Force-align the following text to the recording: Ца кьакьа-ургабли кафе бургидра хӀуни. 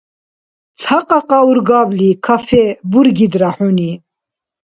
Ца 0.79 0.97
кьакьа-ургабли 1.07 2.09
кафе 2.25 2.63
бургидра 2.89 3.49
хӀуни. 3.55 3.91